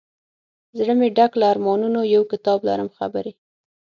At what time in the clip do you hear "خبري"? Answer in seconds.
2.97-3.31